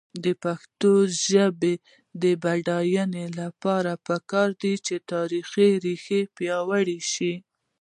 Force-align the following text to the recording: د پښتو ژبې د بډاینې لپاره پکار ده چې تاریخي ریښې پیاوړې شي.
د 0.23 0.25
پښتو 0.43 0.93
ژبې 1.27 1.73
د 2.21 2.23
بډاینې 2.43 3.25
لپاره 3.39 3.91
پکار 4.07 4.49
ده 4.61 4.73
چې 4.85 4.95
تاریخي 5.11 5.69
ریښې 5.83 6.21
پیاوړې 6.37 6.99
شي. 7.11 7.33